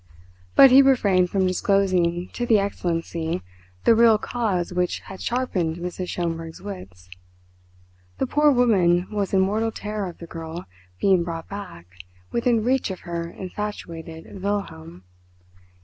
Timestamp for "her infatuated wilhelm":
13.01-15.03